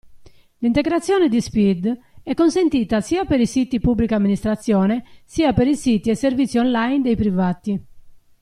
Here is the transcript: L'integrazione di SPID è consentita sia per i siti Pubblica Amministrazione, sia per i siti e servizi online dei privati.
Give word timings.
L'integrazione 0.61 1.29
di 1.29 1.39
SPID 1.39 1.95
è 2.23 2.33
consentita 2.33 3.01
sia 3.01 3.23
per 3.25 3.39
i 3.39 3.45
siti 3.45 3.79
Pubblica 3.79 4.15
Amministrazione, 4.15 5.03
sia 5.25 5.53
per 5.53 5.67
i 5.67 5.75
siti 5.75 6.09
e 6.09 6.15
servizi 6.15 6.57
online 6.57 7.03
dei 7.03 7.15
privati. 7.15 7.85